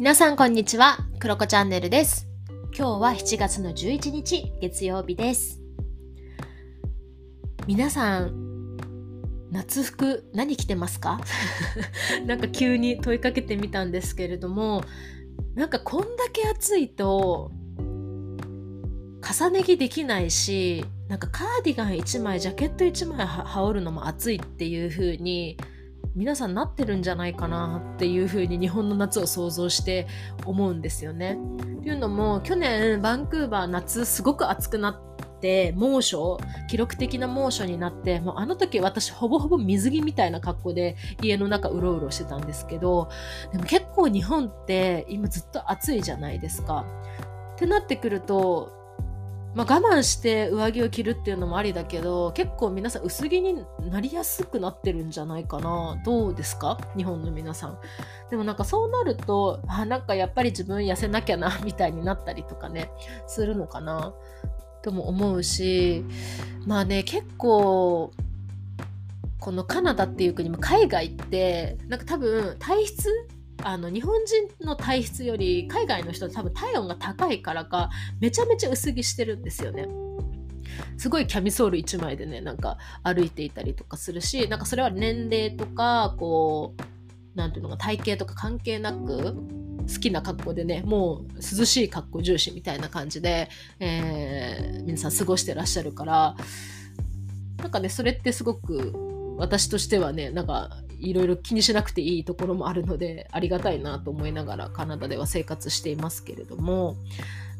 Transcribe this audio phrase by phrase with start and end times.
[0.00, 2.26] 皆さんこんにちは、クロコチャンネルです。
[2.74, 5.60] 今日は7月の11日、月曜日です。
[7.66, 8.78] 皆さん、
[9.50, 11.20] 夏服何着てますか？
[12.24, 14.84] なんか急に問いかけてみたんですけれども、
[15.54, 25.58] なんかこんだけ暑いと、重ね着できないし、なんかカーディガン1枚、ジャケット1枚羽織るのも暑いっていう風に、
[26.20, 30.06] 皆さんなってるんじゃないかなっていう風に日本の夏を想像して
[30.44, 31.38] 思うんですよね。
[31.78, 35.00] っていうのも去年バンクーバー夏すごく暑くなっ
[35.40, 36.38] て猛暑
[36.68, 43.08] 記録的な猛暑になってもうあの時私ほぼほぼ水着みたいな格好で家の中うろうろしてたんですけど
[43.50, 46.84] でも結構日本って今ずっと暑いじゃないですか。
[47.54, 48.79] ってなってくると
[49.54, 56.00] まあ、我慢して上着を着るっていうのもありだけど結構皆さん薄着になりやすくなってるんじゃないかな。
[56.04, 56.78] どうですか？
[56.96, 57.78] 日本の皆さん。
[58.30, 62.90] でもなんかそうなるとあなんかやっぱり自分痩せなきゃな みたいになったりとかね
[63.26, 64.14] するのかな。
[64.82, 66.04] とも思うし
[66.64, 68.12] まあね結構
[69.38, 73.10] このカナダっていう国も海外ってなんか多分体質
[73.62, 79.88] あの日本人の体質より海外の人多分体温が高いからかめちゃめちゃ薄着してるんですよね。
[80.96, 86.82] すごいキャミソール1枚でねなんか歩いていたりとかするしなんかそれは年齢とかこう
[87.34, 89.34] 何ていうのか体型とか関係なく
[89.92, 93.48] 好きな格好でねもう涼しい格好重視みたいな感じで、
[93.80, 96.36] えー、皆さん過ごしてらっしゃるから
[97.58, 100.70] なんかねそれってすごく私としてはねなんか
[101.00, 106.96] いろいろ気にしなくていいところもあるのでありがたいなと思いながらカナダでは生活していますけれども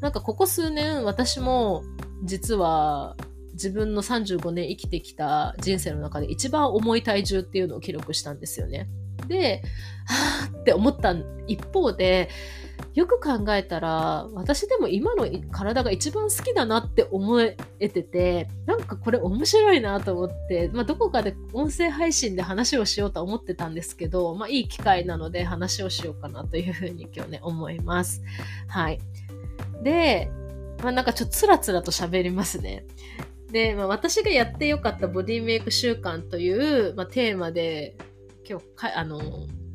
[0.01, 1.83] なんかここ数年私も
[2.25, 3.17] 実は
[3.53, 8.89] 自分の35年生きてきた人生の中で一番重い体重っていうのを記録したんですよね。
[9.29, 9.63] で、
[10.07, 11.15] はーって思った
[11.47, 12.31] 一方で、
[12.95, 28.23] よく考えたら、私でも今の体が一番好きだなって思えてて、なんかこれ面白いなと思って、まあ、どこかで音声配信で話をしようと思ってたんですけど、まあ、いい機会なので話をしようかなというふうに今日ね、思います。
[28.69, 29.01] はい。
[29.83, 30.31] で、
[30.83, 32.85] まあ、なんかちょっとつらつらと喋りますね。
[33.51, 37.97] で、まあ、私がやってよかったボディメイク習慣という、まあ、テーマで
[38.49, 39.21] 今日かあの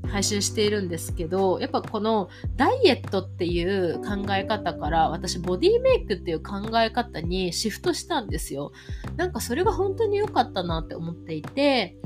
[0.08, 8.72] 配信しているんですけどやっぱこのダイエットっていう考え方から私ボディメイクっていう考え方にシフトしたんですよ。
[9.16, 11.98] なんかそれが本当に良かったなって思っていて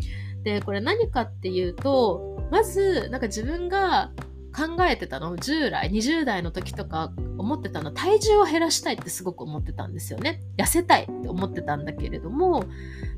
[0.43, 4.11] でこれ何かっていうとまずなんか自分が
[4.55, 10.41] 考えてたの10代20代の時とか思ってたの体重を減らしたいってすごく思ってたんですよね。
[10.57, 12.65] 痩せたいって思ってたんだけれども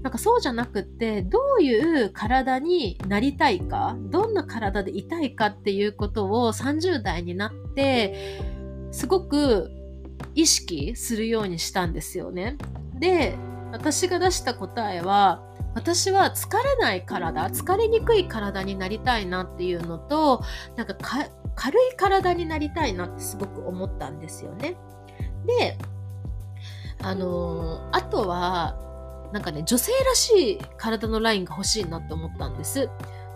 [0.02, 8.40] なんかそうじゃなくってどういう体になりたいかどんな体でいたいかっていうことを30代になって
[8.92, 9.72] すごく
[10.36, 12.58] 意識するようにしたんですよね。
[13.00, 13.36] で
[13.72, 15.42] 私が出した答えは
[15.74, 20.44] 私は疲れない体疲れにくい体になりたいなっていうのと
[20.76, 20.96] なんか
[21.56, 24.76] 軽い体になりたいなってすごく思ったんですよね。
[25.46, 25.78] で
[27.04, 28.78] あのー、あとは
[29.34, 32.90] なんかね女性らしい体のラインが欲しいなって思ったんです。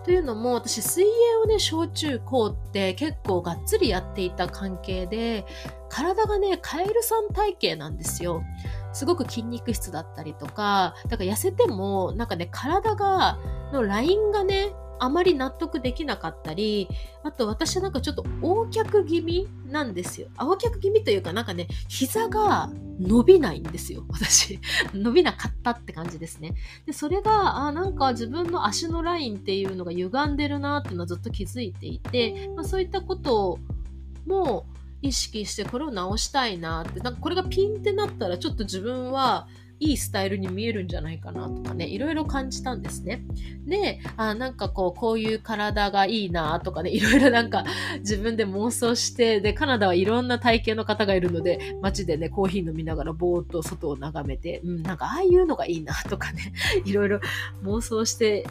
[0.04, 1.06] というのも私水泳
[1.42, 5.44] をね小中高って結構がっつりやっていた関係で
[5.88, 8.42] 体がねカエルさん体型なんですよ。
[8.96, 13.38] すごく筋肉質だったりとかだから痩せてもなんかね体が
[13.70, 16.88] のラインがねあまり納得できなかったり
[17.22, 20.28] あと私はなんかちょっと横脚気味なんですよ。
[20.40, 24.06] 横脚気味というかなんかね膝が伸びないんですよ。
[24.08, 24.58] 私
[24.94, 26.54] 伸びなかったって感じですね。
[26.86, 33.58] でそれがあなんか自分の足のラインっていうのが歪んでるなっていうのはずっと気づいていて、まあ、そういったこと
[34.26, 34.64] も
[35.02, 39.46] 意識してこれを直したいなってなんかこれがピンってなったらちょっと自分は
[39.78, 43.22] いいスタイルに見えるんじゃないかなとかねいろいろ感じたんですね。
[43.66, 47.64] であなんかこうこういう体がいいなとかねいろいろなんか
[48.00, 56.54] 自分で妄想してでカナダはいろんな体型の方がいるので街でねコーヒー飲みながらぼーっと外を眺めて、うん、なんかああいうのがいいなとかね
[56.86, 57.20] いろいろ
[57.62, 58.46] 妄想して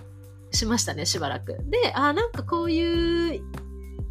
[0.52, 1.58] しましたねしばらく。
[1.70, 3.42] であなんかこういう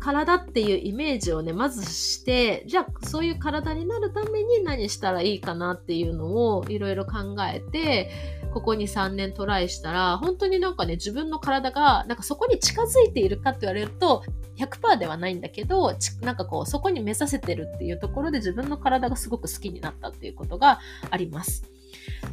[0.05, 8.11] 体っていうイメージをね、まずして、じゃあそういう体になるために何したらいいかなっていうのをいろいろ考えて、
[8.53, 14.23] ここに3年トライしたら、本当になんかね、自分の体が、なんかそこに近づいているかって言われると、
[14.59, 20.81] 100%ではないんだけど、なんかこう、そこに目指せてるっていうところで自分の体がすごく好きになったっていうことが
[21.11, 21.65] あります。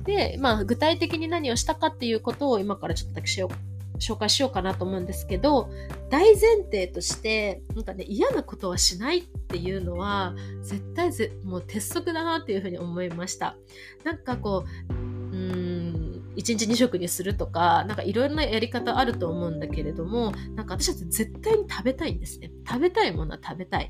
[0.04, 3.71] で、まあ、具体的に何をしたかっていうことを今からちょっとだけしよう
[4.02, 5.70] 紹介しようかなと思うんですけど
[6.10, 13.56] 大前提としてなんかね嫌なことはしないっていうのは絶対ぜもう鉄則だなっていうふうに思いました。
[14.04, 22.52] なんかこううん1日2食にするとかなんかいろんなやり方あると思うんだけれどもなんか私たち絶対に食べたいんですね。
[22.68, 23.88] 食べたいものは食べたい。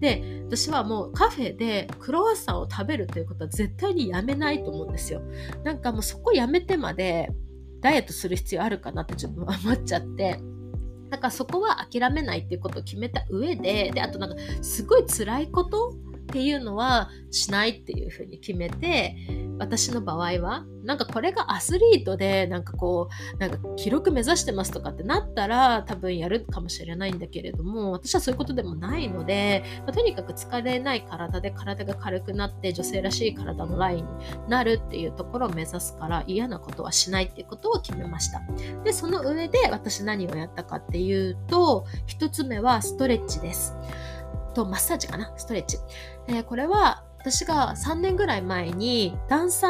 [0.00, 5.20] で私はもうカフェでクロワッサンを食べるということは絶対にやめないと思うんですよ。
[5.62, 7.30] なんかもうそこやめてまで
[7.80, 10.40] ダイエットする必要あるかなって自分は思っちゃって。
[11.10, 15.92] だからそこは諦めないっていうことを決めた上で、で、あとなんかすごい辛いことっ
[16.32, 19.16] ていうのはしないっていうふうに決めて、
[19.60, 38.40] 私の場合は、なんかこれがアスリートで、なんかこう、なんか記録目指してますとかってなったら多分やるかもしれないんだけれども、私はそういうことでもないので、まあ、とにかく疲れない体で体が軽くなって女性らしい体のラインになるっていうところを目指すから嫌なことはしないっていうことを決めました。
[38.82, 43.76] で、その上で私何をやったかっていうと、一つ目はストレッチです。
[44.54, 45.32] とマッサージかな？
[45.36, 45.76] ストレッチ。
[46.26, 49.68] えー、これは私が3年ぐらい前にダンサ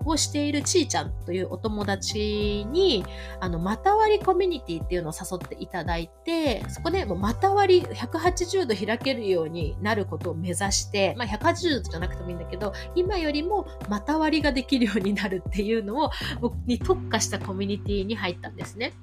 [0.00, 3.04] ーをしているちーちゃんというお友達に
[3.40, 16.10] あの股割りコミュニティっていうのを誘っていただいてそこでもう股割り180度開けるようになることを目指して、まあ、180度じゃなくてもいいんだけど今よりも股割りができるようになるっていうのを
[16.40, 18.94] 僕に特化したコミュニティに入ったんですね。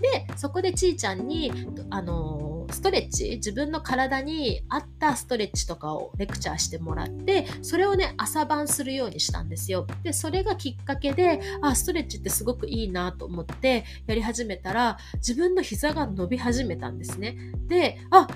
[0.00, 1.52] でそこでちーちゃんに
[1.90, 9.86] あのストレッチ自分の体に合ったストレッチとかをレクチャーしてもらってそれをね朝晩するようにしたんですよ。
[10.02, 17.36] でそれがきっかけであストレッチってすごくいいなと思ってやり始めたら自分の膝が伸び始めたんですね。
[17.68, 18.28] であ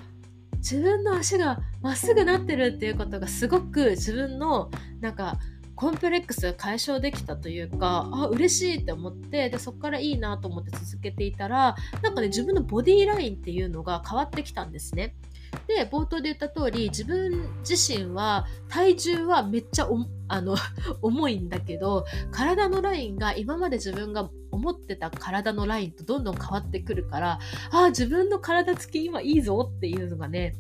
[0.57, 4.71] 自分の足がまっすぐなってるっていうことがすごく自分の
[5.01, 5.39] なんか
[5.77, 15.15] コンプレックスが解消できたというかあ嬉しいって思ってでそこからいいなと思って続けていたらなんかね自分のボディラインっていうのが変わってきたんですね。
[15.69, 19.87] で冒頭で言った通り自分自身は体重はめっちゃ
[20.29, 20.57] あの
[21.03, 27.39] 重いんだけど体のラインが今まで自分が思ってた体のラインとどんどん変わってくるから
[27.71, 30.55] ああ自分の体つき今いいぞっていうのがね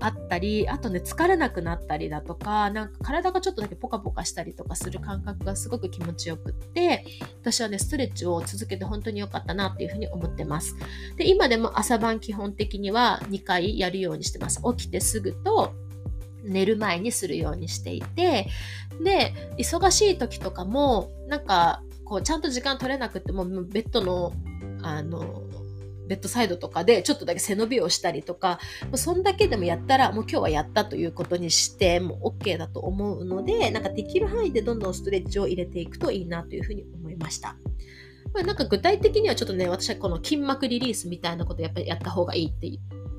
[0.00, 7.04] あったりあとね疲れなくなったりだとかなんか体がちょっとだけポカポカしたりとかする感覚がすごく気持ちよくって
[7.40, 10.76] 私はねストレッチを続けて本当に良かったなっていうふうに思ってます。
[11.16, 14.62] で今でも朝晩基本的には2回やるようにしてます。
[14.76, 15.72] 起きてすぐと
[16.42, 18.48] 寝る前にするようにしていて
[19.02, 24.32] で忙しい時とかもなんかこうちゃんと時間取れなくてもベッドの
[24.82, 25.42] あの
[26.08, 28.58] ベッドサイドとかでちょっとだけ背伸びをしたりとか
[28.94, 37.56] そんだけでもやったらもう今日はやったということにしてもう OK だと思うのでなんかできる範囲でどんどんストレッチを入れていくといいなというふうに思いました。
[38.34, 42.66] まあ、なんか具体的にはちょっとね私はこの筋膜リリースみたいなことやっぱりやった方がいいって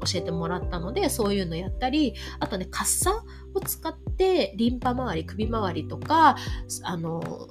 [0.06, 3.24] 教えてもらったのでそういうのやったりあとねカッサ
[3.54, 6.36] を使ってリンパ周り首周りとか
[6.84, 7.48] あの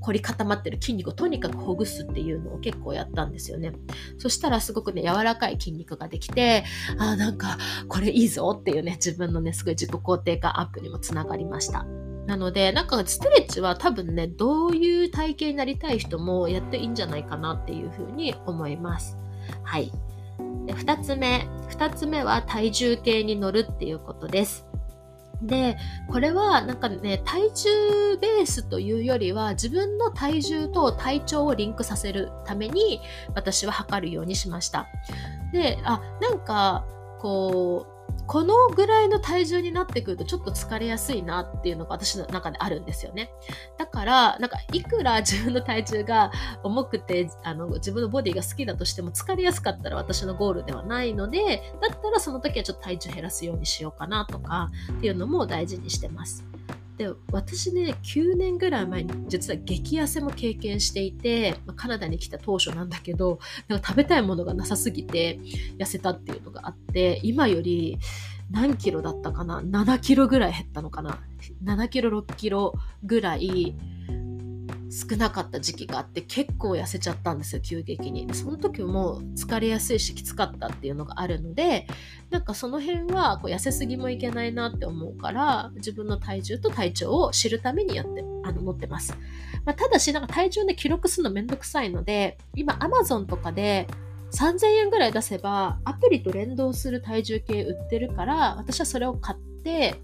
[0.00, 3.72] 凝り固まってる筋肉をとにかくほぐすっていうのを結構やったんですよね。
[4.18, 6.64] そしたらすごくね、柔らかい筋肉ができて、
[6.98, 7.58] あなんか
[7.88, 11.84] これいいぞっていうね、自分のね、すごい自己肯定感アップにもつながりました。
[12.26, 19.18] なので、なんかストレッチは多分ね、どういう体型になりたい人もやっていいんじゃないかなっていうふうに思います。
[19.64, 19.92] はい。
[20.66, 24.66] で2つ目2つ目は体重計に乗るっていうことです。
[25.42, 25.78] で
[26.10, 33.00] これはなんかね体重ベースというよりは自分の体重と体調をリンクさせるために
[33.34, 34.86] 私は測るようにしました。
[35.52, 36.84] であなんか
[37.18, 37.99] こう
[38.30, 43.32] このぐらいの体重になってくるとちょっと疲れやすいなっていうのが私の中であるんですよね。
[43.76, 46.30] だから、なんかいくら自分の体重が
[46.62, 56.49] 重くてあの自分のボディが好きだとしても疲れやすかったら私のゴールではないので、だったらその時はちょっと体重減らすようにしようかなとかっていうのも大事にしてます。
[57.00, 63.38] で私ね9年ぐらい前に実は激痩せも経験していて、まあ、カナダに来た当初なんだけど
[63.68, 65.38] なんか食べたいものがなさすぎて
[65.78, 67.98] 痩せたっていうのがあって今より
[68.50, 71.20] 何キロだったかな？7キロぐらい減ったのかな
[71.64, 73.74] ？7キロ6キロぐらい
[74.90, 78.32] 少なかった時期があって結構痩せちゃったんですよ急激に。
[78.34, 81.86] その時も疲れやすいしきつかったっていうのがあるので
[82.30, 89.16] なんかその辺はこう痩せすぎもいけないなって思うから自分の体重と体調を知るためにやってあの乗ってます、
[89.64, 93.86] まあ、ただしなんか体重で記録するのめんどくさいので今 Amazon とかで
[94.32, 100.00] 3000円ぐらい出せばアプリと連動する体重計売ってるから私はそれを買って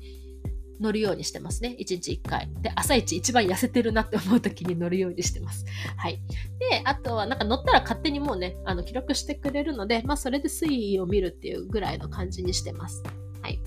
[0.80, 1.76] 乗るようにしてますね。
[1.78, 2.48] 1日1回。
[2.60, 5.64] で、朝一一番痩せてるなって思う時に乗るようにしてます。
[5.96, 6.20] はい。
[6.58, 13.02] で、あとはなんか乗ったら勝手にもうね、あの記録してくれるので、まあそれで推移を見るっていうぐらいの感じにしてます。
[13.42, 13.60] はい。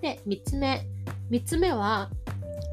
[0.00, 0.86] で、3つ目。
[1.30, 2.10] 3つ目は、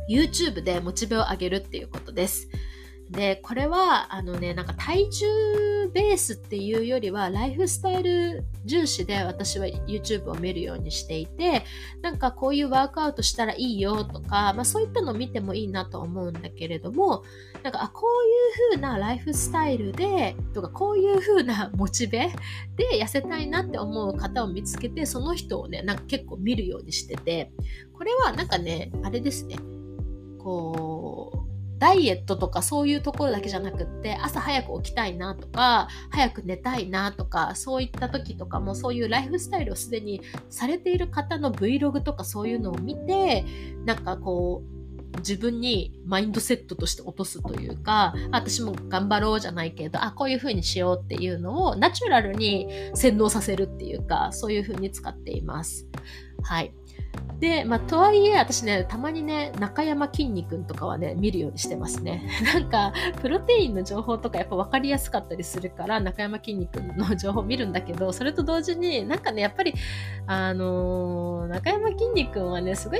[0.10, 2.48] YouTube でモチベを上げるっていうことです。
[3.09, 11.63] で、これは、あのね、なんか体重ベースっていうよりは、ライフスタイル重視で私は YouTube を見るようにしていて、
[12.01, 17.24] なんかこういうワークアウトしたらいいよとか、まあそういったのを見てもいいなと思うんだけれども、
[17.62, 22.29] なんか、あ、こういう風なライフスタイルで、とか、こういう風なモチベ
[22.75, 27.51] で痩せたいなって思う方を見つけて、その人をね、なんか結構見るようにしてて、
[27.93, 29.57] これはなんかね、あれですね、
[30.39, 31.45] こう、
[31.77, 43.46] ダイエットとかそういうところだけじゃなくって朝早く起きたいなとか早く寝たいなとかそういった時とかもそういうライフスタイルをすでにされている方の Vlog とかそういうのを見て
[43.86, 44.75] なんかこう
[45.20, 55.88] 自分にマインドセットとして落とすというか私も頑張ろうじゃないけどあこういう風にしようっていうのをナチュラルに洗脳させるっていうかそういう風に使っています。
[56.44, 56.74] はい
[57.40, 62.30] で、まあ、とはいえ、私ね、たまにね、中山きんに君とかはね、見るようにしてますね。
[62.54, 69.74] なんか、プロテインの情報とかやっぱ分かりやすかったりするから、中山きんに君の情報見るんだけど、それと同時に、なんかね、やっぱり、
[70.28, 73.00] あのー、中山きんに君はね、すごい、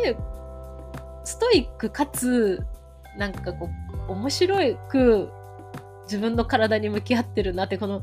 [1.24, 2.66] ストイックかつ、
[3.18, 3.70] なんかこ
[4.10, 4.58] う、面白
[4.90, 5.30] く、
[6.04, 8.02] 自分の体に向き合ってるなって、この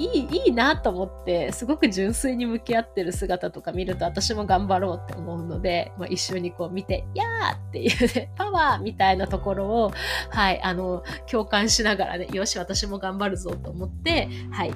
[0.00, 9.92] いい、いいなと思って、すごく純粋に向き合ってる姿とか見ると私も頑張ろうって思うので、まあ、一緒にこう見て、やーっていうね、 パワーみたいなところを、
[10.30, 14.72] はい、あの、共感しながらね、よし、私も頑張るぞと思って、はい、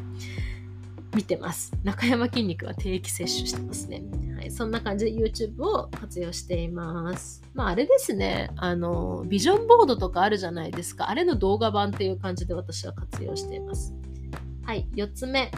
[1.14, 1.72] 見てます。
[1.84, 4.02] 中山筋肉は定期摂取してますね。
[4.36, 7.42] はい、そんな感じで YouTube を活用しています。
[7.54, 11.08] まああれですね、あの、ビジョンボードとかあるじゃないですか。
[11.08, 13.94] あれの動画版っていう感じで私は活用しています。
[14.64, 15.50] はい、4つ目。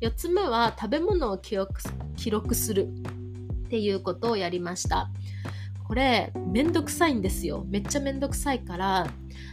[0.00, 1.74] 4つ目は食べ物を記録
[2.16, 5.10] 記録するっていうことをやりました。
[5.86, 7.66] これ、めんどくさいんですよ。
[7.68, 9.06] めっちゃめんどくさいから、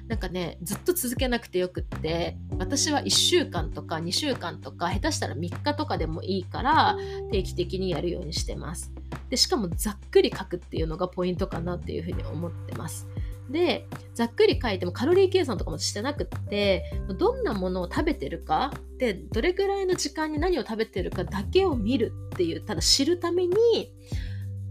[0.08, 6.96] なんかね、ずっと続けなくてよくって、私は1週間とか2週間とか、下手したら3日とかでもいいから、
[7.30, 8.94] 定期的にやるようにしてます。
[9.30, 13.06] で、しかもざっくり書くっていうのがポイントかなっていうふうに思ってます。
[13.50, 16.84] でざっくり書いてもカロリー計算とかもしてなくって
[17.18, 23.56] どんなものを食べてるかでどれぐらいの時間に何を食べてるかだけを見るっていうただ知るために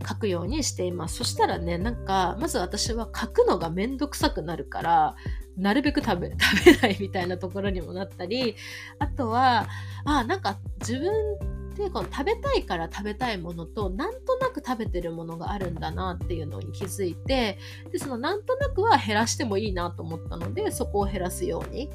[0.09, 1.19] 書くようにしています。
[1.19, 5.17] そしたらねなんかまず私は書くのがめんどくさくなるから
[5.57, 8.57] なるべく食べ 食べないみたいなところにもなったり
[8.99, 9.69] あとは
[10.05, 17.59] あなんか自分でこの食べたいから食べたいものとなんとなく食べてるものがあるんだなっていうのに気づいて
[17.91, 21.91] でそのなんとなくは減らしてもいいなと思ったのでそこを減らすように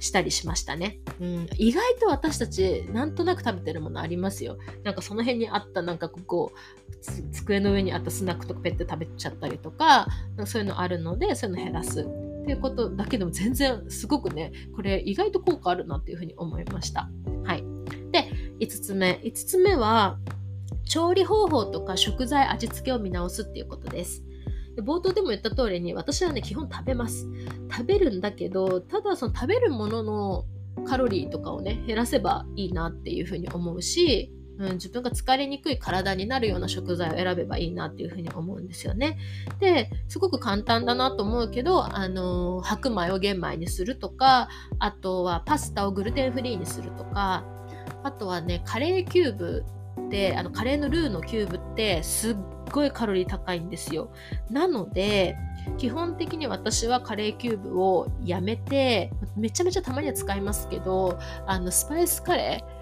[0.00, 1.00] したりしましたね。
[1.20, 4.58] うん、意外と私たちなんとなく食べてるものありますよ。
[4.84, 10.06] なんかその辺にあったなんかこう机の上にあったスナックとかペッて食べちゃったりとか
[10.44, 12.04] そういうのあるのでそういうの減らすっ
[12.44, 17.10] ていうことだけでも全然すごくねこれ意外と効果あるなっていうふうに思いました。
[17.44, 17.64] はい。
[18.12, 19.20] で、5つ目。
[19.22, 20.18] 5つ目は、
[20.84, 24.22] 調理方法とか食材味付けを見直すっていうことです。
[24.82, 27.26] 冒頭でも言った通りに私はね基本食べます
[27.70, 30.44] 食べるんだけどただその食べるものの
[30.86, 39.18] カロリーとかをね減らせばいいなっていうふうに思うし、うん、自分が疲れにくい体になるような食材を選べばいいなっていうふうに思うんですよね
[39.58, 44.48] ですごく簡単だなと思うけど、あの、白米を玄米にするとか
[44.78, 47.44] あとはパスタをグルテンフリーにするとか
[48.08, 49.64] あとはね、カレーキューブ
[50.06, 52.36] って、あのカレーのルーのキューブってすっ
[52.72, 54.10] ごいカロリー高いんですよ。
[54.50, 55.36] なので、
[55.76, 62.78] 基本的に私はカレーキューブをやめて、めちゃめちゃたまには使いますけど、あのスパイスカレー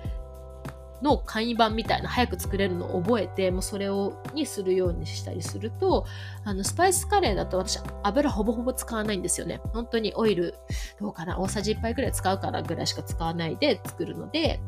[1.03, 6.07] の簡易版みたいな早く作れるのを覚えてもうそれをにするようにしたりすると
[6.45, 10.55] あのスパイスカレーだと私油ほぼほぼ使わないんですよね本当にオイル
[10.99, 14.61] どうかな大さじ1杯ぐらい使うからぐらいしか使わないで作るので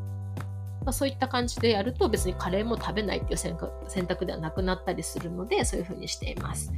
[0.88, 6.72] まあ、そういった感じでやると別にカレーも食べないっていう選択ではなくなったりするのでそういうふうにしています。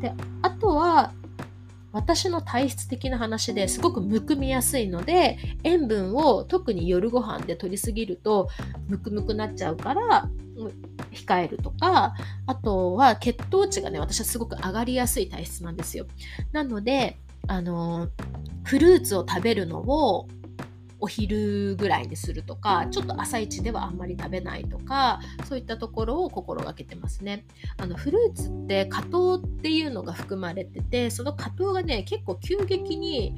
[0.00, 1.12] であとは
[1.90, 8.48] 私の体質的な話ですごくむくみやすいので塩分を特に夜ご飯で取りすぎると
[8.86, 10.28] むくむくなっちゃうから
[11.10, 12.14] 控えるとか
[12.46, 16.06] あとは血糖値がね私はすごく上がりやすい体質なんですよ
[16.52, 18.10] なのであの
[18.62, 20.28] フルーツを食べるのを
[21.00, 33.36] お昼ぐらいにするとかちょっと朝一ではあんまり食べないとかそういったところを心がけてますねあのフルーツって果糖っていうのが含まれててその果糖がね結構急激に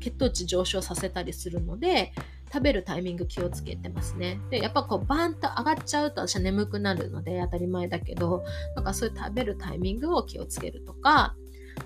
[0.00, 2.12] 血糖値上昇させたりするので
[2.52, 4.40] 食べるタイミング気をつけてますね。
[4.50, 11.34] で、やっぱこうバーンと上がっちゃうと私は眠くなるので当たり前だけど、なんかそういう食べるタイミングを気をつけるとか、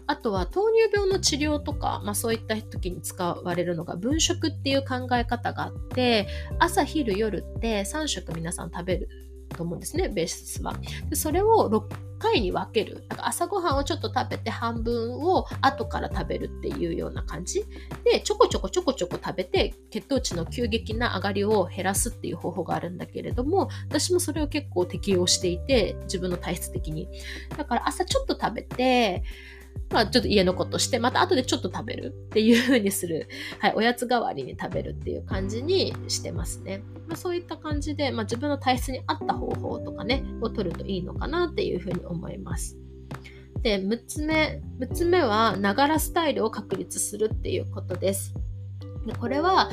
[0.07, 6.27] あとは糖尿病の治療とか、まあ、そういった時に使われるのが分食っていう考え方があって
[6.59, 9.09] 朝昼夜って3食皆さん食べる
[9.57, 10.75] と思うんですねベースは。
[11.09, 13.05] でそれを6回に分ける。
[13.09, 17.65] だか朝ごはんをちょっと食べて半分を後から食べるっていうような感じ。
[18.05, 27.09] でちょこちょこちょこちょこ食べて血糖値の急激な上がりを減らすっていう方法があるんだけれども私もそれを結構適用していて自分の体質的に。
[27.57, 29.25] だから朝ちょっと食べて
[29.93, 36.83] まあ、ちょっと家のことして、また後でちょっと食べるっていう風にする、はい、おやつ代わりに食べるっていう感じにしてますね。
[37.07, 42.79] まあ、そういった感じで、まあ、自分の体質に合った方法とかね、を取るといいのかなっていう風に思います。
[43.63, 48.35] で、6つ目、6つ目は、ながらスタイルを確立するっていうことです。
[49.07, 49.71] でこれは、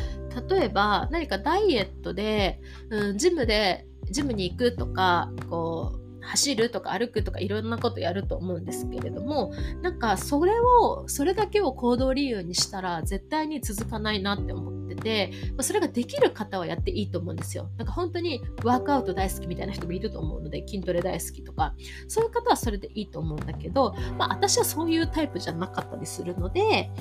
[0.49, 2.59] 例えば何かダイエットで、
[2.89, 21.73] うん、ジムで、ジムに行くとか、こう、走るとか歩くとかいろんなことやると思うんですけれどもなんかそれをそれだけを行動理由にしたら絶対に続かないなって思っててそれができる方はやっていいと思うんですよなんか本当にワークアウト大好きみたいな人もいると思うので筋トレ大好きとか
[22.07, 26.91] そういう方はそれでいいと思うんだけど、まあ、私はそういうタイプじゃなかったりするので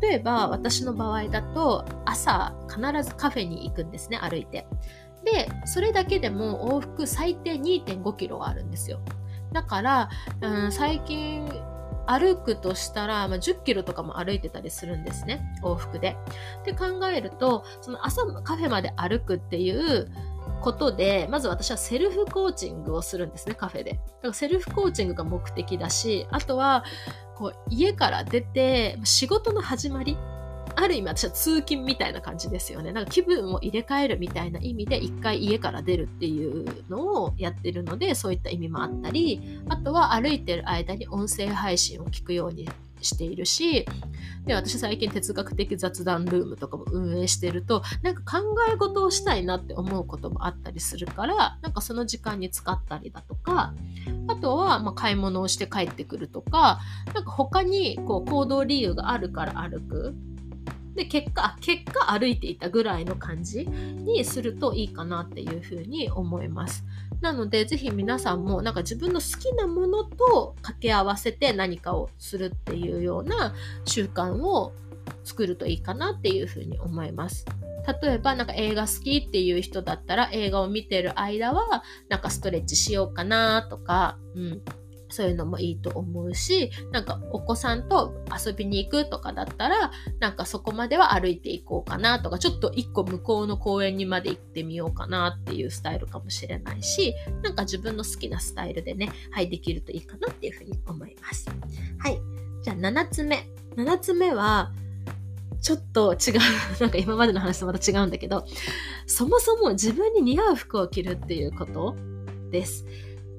[0.00, 4.66] 例えば私の場合だと朝必ずカフェに行くんですね歩いて。
[5.24, 9.00] でそれだけでも往復最低2.5キロあるんですよ
[9.52, 10.10] だから、
[10.40, 11.48] うん、最近
[12.06, 16.16] 歩くとしたら、まあ、10キロとかも歩いてたりするんですね往復で。
[16.62, 20.10] って考えるとその朝カフェまで歩くっていう
[20.62, 23.92] ことでまず私はセルフコーチングをするんですねカフェで。
[23.92, 26.82] だからセルフコーチングが目的だしあとは
[27.36, 30.16] こう家から出て仕事の始まり
[30.80, 32.92] ある意味私は通勤みたいな感じですよね。
[32.92, 42.68] なんか気分を入れ替えるみたいな意味で一回家から出るっていうのをやってるのでそういった意味もあったりあとは歩いてる間に音声配信を聞くように
[43.00, 43.86] しているし
[44.46, 53.74] で私最近哲学的雑談ルームとかも運営してるとなんか考え事をしたいなって思うこともあったりするからなんかその時間に使ったりだとか
[54.28, 56.80] あとはま買い物をして帰ってくるとか
[57.14, 60.14] なんか他にこう行動理由があるから歩く
[60.98, 66.84] で結果結果歩いていたぐらいの感じにするといいかなっていうふうに思います。
[67.20, 74.72] なのでぜひ皆さんもなんか自分の好きなものと掛け合わせて何かをするっていうような習慣を
[75.22, 77.46] 作るといいかなっていうふうに思います。
[78.02, 84.62] 例えばなんか映画好きっていう人だったら映画を見てる間はなんかストレッチしようかなとか、うん、
[85.10, 88.14] そういうのもいいと思うし、なんかお子さんと
[88.46, 89.90] 遊びに行くとかだったら、
[90.20, 101.48] なんかそこまでは歩いていこうかなとか、ちょっと一個向こうの公園にまで行ってみようかなっていうスタイルかもしれないし、なんか自分の好きなスタイルでね、はい、できるといいかなっていうふうに思います。
[101.98, 102.20] はい。
[102.62, 103.46] じゃあ7つ目。
[103.76, 104.72] 7つ目は、
[105.60, 106.38] ちょっと違う、
[106.80, 108.46] なんか今までの話とまた違うんだけど、
[109.06, 111.96] そもそも自分に似合う服を着るっていうこと
[112.50, 112.84] です。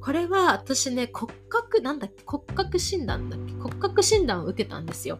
[0.01, 3.53] これは私ね、骨格、なんだっけ、骨格診断だっけ？
[3.53, 5.19] 骨格診断を受けたんですよ。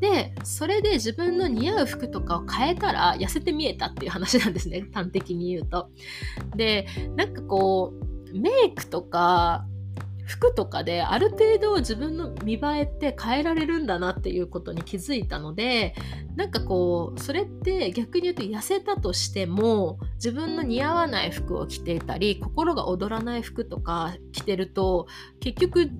[0.00, 4.86] で、それで自分の似合う服とかを変えたら痩せて見えたっていう話なんですね。
[4.92, 5.90] 端的に言うと。
[6.56, 6.86] で、
[7.16, 7.92] なんかこ
[8.32, 9.66] う、メイクとか、
[10.28, 15.94] 服とかである程度自分の見栄えって変えられるんだなっていうことに気づいたので
[16.36, 25.06] なんかこうそれって逆に言うと痩せたとしても自分の似合わない服を着ていたり心が躍らない服とか着てると
[25.40, 25.90] 結局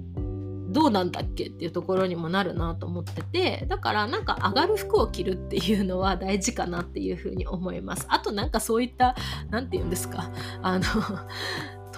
[0.71, 8.05] どうなんだっけっていうところにもなるなと思っててだからなんか上がる服を着るっていうのは大事かなっていうふうに思います。
[8.11, 9.17] あとなんかそういった
[9.49, 10.31] 何て言うんですか？
[10.61, 10.85] あの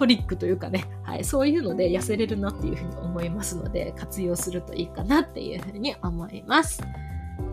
[0.01, 6.83] トリックというかね、はい、そういうので痩せれるなっていうふうに思いますので、活用するといいかなっていうふうに思います。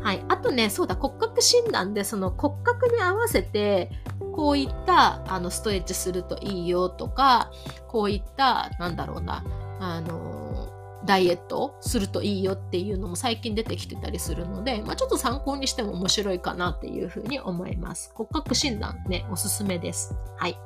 [0.01, 0.23] はい。
[0.29, 3.91] あとね、そうだ、骨格診断で、その骨格に合わせて、
[4.33, 7.51] こういったあのストレッチするといいよとか、
[7.89, 9.43] こういった、なんだろうな、
[9.81, 10.69] あの
[11.05, 18.11] ダイエットするといいよっていうのも最近出てきてたりするので、まあ、ちょっと参考にしても面白いかなっていうふうに思います。
[18.15, 20.15] 骨格診断ね、おすすめです。
[20.37, 20.57] はい。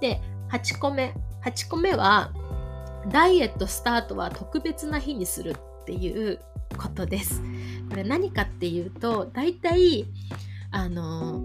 [0.00, 0.20] で、
[0.52, 1.14] 8個目。
[1.44, 2.32] 8個目は、
[3.08, 6.38] ダイエットスタートは特別な日にするっていう
[6.76, 7.42] ことです。
[7.88, 10.06] これ何かっていうと、大体、
[10.70, 11.42] あの、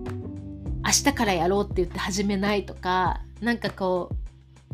[0.87, 4.09] 明日からやろうって言って始めないとかなんかこ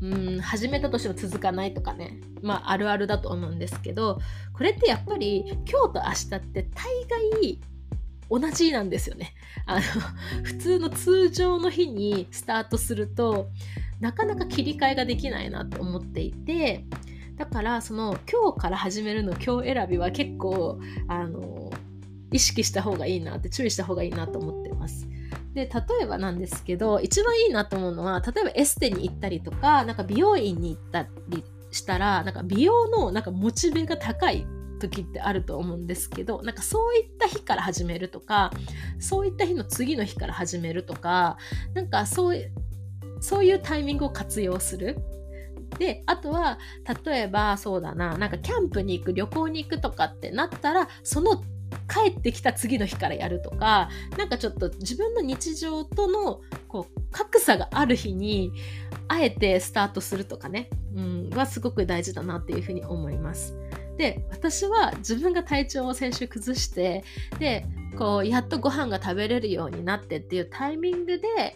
[0.02, 4.20] ううん始めたとしても続かないとかねまああるあるだと思うんですけど
[4.54, 7.08] これってやっぱり今日と明日って大
[7.42, 7.60] 概
[8.30, 9.34] 同じなんですよね。
[9.66, 9.82] あの
[10.44, 13.50] 普通の通常の日にスタートすると
[14.04, 16.86] なかなか切り替えができないなと思っていて
[17.38, 21.72] だからその今日から始めるの今日選びは結構あの
[22.30, 25.08] 意識した方がいいなって注意した方がいいなと思ってます。
[25.54, 34.46] で例えばなんですけど一番いいなと思うのは例えばエステに行ったりとかなんか美容院に行ったりしたらなんか美容のなんかモチベが高い
[34.80, 38.52] 時ってあると思うんですけどなんかそういった日から始めるとか
[39.00, 41.38] そういった日の次の日から始めるとか
[41.74, 42.52] なんかそう
[43.24, 44.98] そういうタイミングを活用する
[45.80, 46.60] であとは
[47.06, 51.42] 例えばそうだななんかキャンプに行く旅行に行くとかってなったらその
[51.90, 58.52] 帰ってきた次の日からやるとかなんかちょっと自分の日常とのこう格差がある日に
[59.08, 63.56] あえてスタートするとかね、うん、はすごく大事だなっていうふうに思います。
[63.98, 67.04] で私は自分が体調を先週崩して
[67.38, 67.66] で
[67.98, 71.56] こうやっとご飯が食べれるようになってっていうタイミングで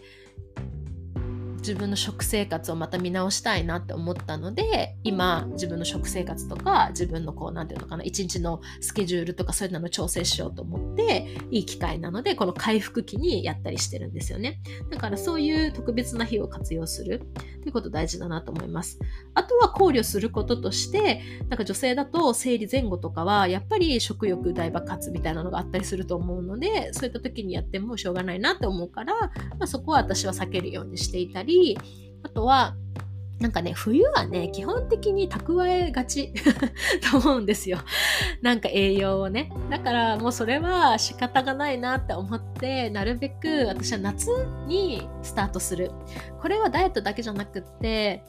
[1.68, 14.62] 自分の食生活をまた見直したいなって思ったので今自分の食生活とか自分のこう何て言うのかな一日のスケジュールとかそういうのを調整しようと思っていい機会なのでこの回復期にやったりしてるんですよね。
[14.90, 17.22] だからそういう特別な日を活用する。
[17.58, 18.98] っていうこと大事だなと思います。
[19.34, 31.57] あとは考慮することとしてなんか女性だと生理前後とかはやっぱり食欲大爆発みたいなのがあったりすると思うのでそういった時にやってもしょうがないなって思うから、まあ、そこは私は避けるようにしていたり
[32.24, 32.76] あとは
[33.40, 36.34] なんかね、冬はね、基本的に蓄えがち
[37.12, 37.78] と思うんですよ。
[38.42, 39.52] なんか栄養をね。
[39.70, 44.28] だからもうそれは仕方がないなって思って、なるべく私は夏
[44.66, 45.92] にスタートする。
[46.42, 48.24] これはダイエットだけじゃなくって、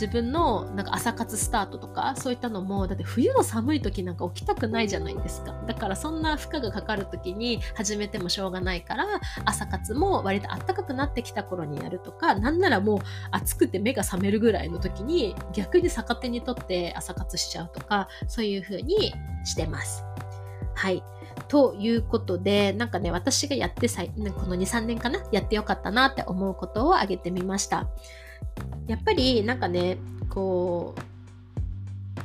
[0.00, 5.52] 自分のなんか朝活スタートとかそういったのもだって冬の寒い時なんか起きたくないじゃないですか。
[5.66, 9.06] だからそんな負荷がかかる時に始めてもしょうがないから
[9.44, 12.98] 朝活も割と暖かくなってきた頃にやるとかなんならもう
[13.32, 19.12] 暑くて目が覚めるぐらいの時に逆に逆手にとって朝活しちゃうとかそういう風に
[19.44, 20.04] してます。
[20.74, 21.02] はい。
[21.48, 27.88] ということで、なんかね、私がやってさい、この2、3年かな、やってよかったなって思うことを挙げてみました。
[28.86, 29.98] やっぱりなんかね
[30.30, 31.00] こう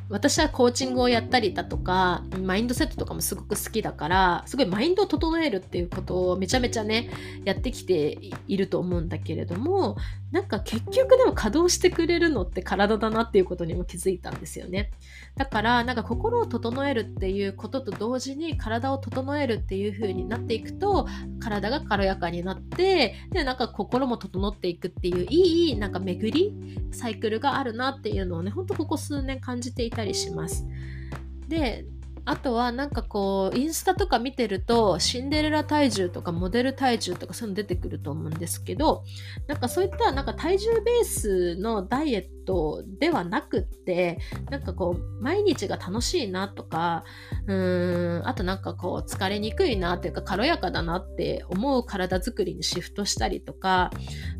[0.09, 7.09] 私はコーチングをやったりだとかマインドセットとかもすごく好きだからすごいマインドを整えるっていうことをめちゃめちゃね
[7.45, 9.97] やってきていると思うんだけれども
[10.33, 14.89] なんか結局でも稼働してくれるのって体だなっていうことにも気づいたんですよね。
[15.37, 21.07] だからなんか心を整えるっていうことと同時に体を整えるっていう風になっていくと
[21.39, 26.51] 体が軽やかになってでなんか心も整っていくっていういいなんか巡り
[26.91, 30.65] サイクルがあるなっていうのをねほんとここ数年感じていてたりします。
[31.47, 31.85] で
[32.25, 39.03] あとはなんかこうインスタとか見てるとシンデレラ体重とかモデル体重とかそういうの出てくると思うんですけど
[39.47, 47.03] なんかそういったなんか体重ベースのダイエットではなくってなんかこう毎日が楽しいなとか
[47.47, 53.91] うーんあとなんかこう疲れにくいなっていうか軽やかだなって思う体づくりにシフトしたりとか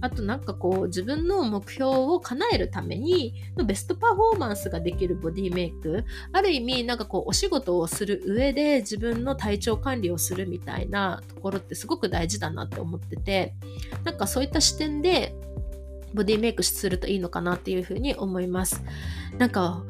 [0.01, 13.53] あとなんかこう自分の目標を叶えるためにのベストパフォーマンスができるボディメイクある意味なんかこうお仕事をする上で自分の体調管理をするみたいなところってすごく大事だなって思ってて
[14.03, 15.35] なんかそういった視点で
[16.13, 18.83] ボディメイクするといいのかなっていうふうに思います。
[19.37, 19.83] なんか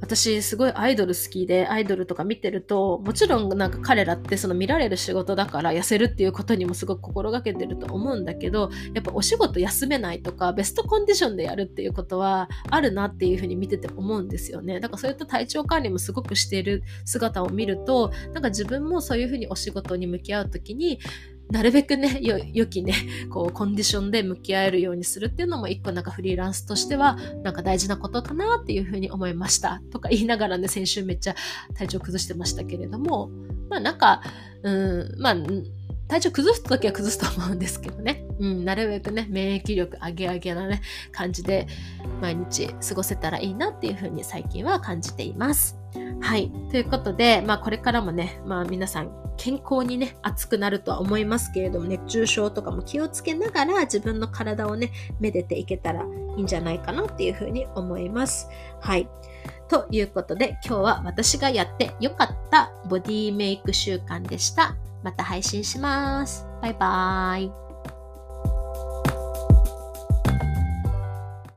[0.00, 14.80] 私すごいアイドル好きでアイドルとか見てるともちろんなんか彼らってその見られる仕事だから痩せるっていうことにもすごく心がけてると思うんだけどやっぱお仕事休めないとかベストコンディションでやるっていうことはあるなっていうふうに見てて思うんですよね。
[14.80, 21.00] だからそういった体調管理もすごくしている姿を見るとなんか自分もそういうふうにお仕事に向き合う時に
[21.50, 22.94] なるべくね、よ、良きね、
[23.30, 29.80] こう、コンディションで向き合えるようにするっていうのも一個なんかフリーランスとしては、なんか大事なことかなっていうふうに思いました。
[29.92, 31.36] とか言いながらね、先週めっちゃ
[31.74, 33.30] 体調崩してましたけれども、
[33.70, 34.22] まあなんか、
[34.62, 35.36] うん、まあ、
[36.08, 38.24] 体調崩すときは崩すと思うんですけどね。
[38.38, 40.82] うん、なるべくね、免疫力上げ上げなね、
[41.12, 41.66] 感じで
[42.20, 45.76] 毎日過ごせたらいいなっていうふうに最近は感じています。
[46.20, 46.50] はい。
[46.70, 56.02] ということで、まあこれからもね、まあ皆さん健康にね、熱くなるとは思いますけれども、熱中症とかも気をつけながら自分の体をね、めでていけたら
[56.36, 58.48] いいんじゃないかなっていうふうに思います。
[58.80, 59.08] はい。
[59.68, 64.76] ということで、今日は私がやってよかったボディメイク習慣でした。
[65.02, 66.46] また配信します。
[66.62, 67.65] バイバーイ。